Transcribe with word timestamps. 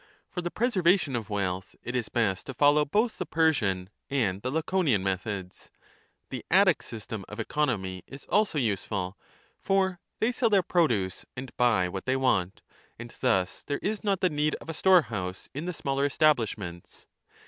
For 0.27 0.41
the 0.41 0.49
preservation 0.49 1.15
of 1.15 1.29
wealth 1.29 1.75
it 1.83 1.95
is 1.95 2.09
best 2.09 2.47
to 2.47 2.53
30 2.53 2.57
follow 2.57 2.85
both 2.85 3.19
the 3.19 3.25
Persian 3.27 3.87
and 4.09 4.41
the 4.41 4.49
Laconian 4.49 5.03
methods. 5.03 5.69
The 6.31 6.43
Attic 6.49 6.81
system 6.81 7.23
of 7.29 7.39
economy 7.39 8.01
is 8.07 8.25
also 8.25 8.57
useful; 8.57 9.15
for 9.59 9.99
they 10.19 10.31
sell 10.31 10.49
their 10.49 10.63
produce 10.63 11.23
and 11.37 11.55
buy 11.55 11.87
what 11.87 12.07
they 12.07 12.15
want, 12.15 12.63
and 12.97 13.13
thus 13.19 13.63
there 13.67 13.77
is 13.83 14.03
not 14.03 14.21
the 14.21 14.31
need 14.31 14.55
of 14.55 14.69
a 14.69 14.73
storehouse 14.73 15.49
in 15.53 15.65
the 15.65 15.71
smaller 15.71 16.07
establishments. 16.07 17.05